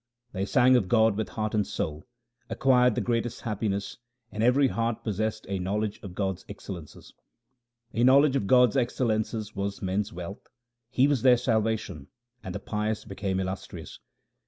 They 0.31 0.45
sang 0.45 0.75
of 0.75 0.87
God 0.87 1.15
with 1.15 1.29
heart 1.29 1.53
and 1.53 1.67
soul, 1.67 2.05
acquired 2.49 2.95
the 2.95 3.01
greatest 3.01 3.41
happiness, 3.41 3.97
and 4.31 4.41
every 4.41 4.69
heart 4.69 5.03
possessed 5.03 5.45
a 5.47 5.59
knowledge 5.59 5.99
of 6.01 6.15
God's 6.15 6.43
excellences. 6.49 7.13
A 7.93 8.03
knowledge 8.03 8.35
of 8.35 8.47
God's 8.47 8.75
excellences 8.75 9.55
was 9.55 9.79
men's 9.83 10.11
wealth; 10.11 10.47
He 10.89 11.07
was 11.07 11.21
their 11.21 11.37
salvation, 11.37 12.07
and 12.43 12.55
the 12.55 12.59
pious 12.59 13.05
became 13.05 13.39
illustrious. 13.39 13.99